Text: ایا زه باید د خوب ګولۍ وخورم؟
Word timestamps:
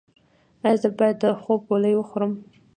ایا 0.65 0.73
زه 0.81 0.89
باید 0.97 1.17
د 1.23 1.25
خوب 1.41 1.59
ګولۍ 1.69 1.93
وخورم؟ 1.95 2.33